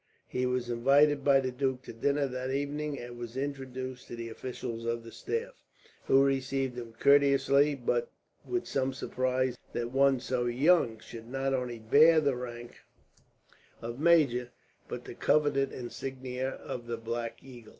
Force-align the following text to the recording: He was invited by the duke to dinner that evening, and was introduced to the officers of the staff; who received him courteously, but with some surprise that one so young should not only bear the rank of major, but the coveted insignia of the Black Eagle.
He 0.27 0.47
was 0.47 0.67
invited 0.67 1.23
by 1.23 1.41
the 1.41 1.51
duke 1.51 1.83
to 1.83 1.93
dinner 1.93 2.25
that 2.25 2.49
evening, 2.49 2.99
and 2.99 3.19
was 3.19 3.37
introduced 3.37 4.07
to 4.07 4.15
the 4.15 4.31
officers 4.31 4.83
of 4.83 5.03
the 5.03 5.11
staff; 5.11 5.53
who 6.05 6.23
received 6.25 6.75
him 6.75 6.93
courteously, 6.99 7.75
but 7.75 8.09
with 8.43 8.65
some 8.65 8.93
surprise 8.93 9.59
that 9.73 9.91
one 9.91 10.19
so 10.19 10.47
young 10.47 10.99
should 10.99 11.27
not 11.29 11.53
only 11.53 11.77
bear 11.77 12.19
the 12.19 12.35
rank 12.35 12.77
of 13.79 13.99
major, 13.99 14.49
but 14.87 15.05
the 15.05 15.13
coveted 15.13 15.71
insignia 15.71 16.49
of 16.49 16.87
the 16.87 16.97
Black 16.97 17.43
Eagle. 17.43 17.69